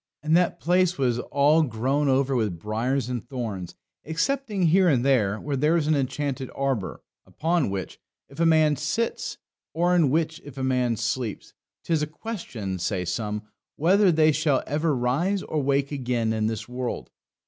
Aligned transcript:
And 0.23 0.35
that 0.35 0.59
place 0.59 0.97
was 0.97 1.19
all 1.19 1.61
grown 1.61 2.09
over 2.09 2.35
with 2.35 2.57
briars 2.57 3.07
and 3.07 3.23
thorns, 3.23 3.75
excepting 4.03 4.63
here 4.63 4.89
and 4.89 5.05
there, 5.05 5.39
where 5.39 5.75
was 5.75 5.85
an 5.85 5.93
enchanted 5.93 6.49
arbour, 6.55 7.03
upon 7.27 7.69
which, 7.69 7.99
if 8.27 8.39
a 8.39 8.45
man 8.47 8.75
sits, 8.77 9.37
or 9.75 9.95
in 9.95 10.09
which 10.09 10.41
if 10.43 10.57
a 10.57 10.63
man 10.63 10.97
sleeps, 10.97 11.53
'tis 11.83 12.01
a 12.01 12.07
question, 12.07 12.79
say 12.79 13.05
some, 13.05 13.43
whether 13.75 14.11
they 14.11 14.31
shall 14.31 14.63
ever 14.65 14.95
rise 14.95 15.43
or 15.43 15.61
wake 15.61 15.91
again 15.91 16.33
in 16.33 16.47
this 16.47 16.67
world. 16.67 17.11